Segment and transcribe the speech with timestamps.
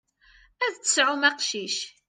[0.65, 1.77] Ad d-tesɛum aqcic.